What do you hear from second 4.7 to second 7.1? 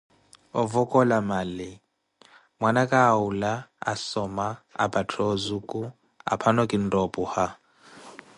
apattha ozuku, aphano kintta